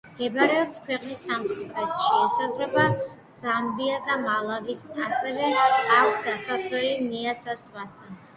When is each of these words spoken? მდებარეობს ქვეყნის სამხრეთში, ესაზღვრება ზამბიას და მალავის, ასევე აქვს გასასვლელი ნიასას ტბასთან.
მდებარეობს 0.11 0.77
ქვეყნის 0.85 1.19
სამხრეთში, 1.25 1.91
ესაზღვრება 2.21 2.85
ზამბიას 3.35 4.09
და 4.09 4.17
მალავის, 4.23 4.83
ასევე 5.09 5.51
აქვს 5.99 6.25
გასასვლელი 6.31 6.91
ნიასას 7.13 7.65
ტბასთან. 7.69 8.21